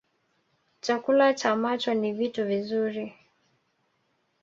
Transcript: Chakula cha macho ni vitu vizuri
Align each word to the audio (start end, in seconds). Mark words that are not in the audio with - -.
Chakula 0.81 1.33
cha 1.33 1.55
macho 1.55 1.93
ni 1.93 2.13
vitu 2.13 2.45
vizuri 2.45 3.13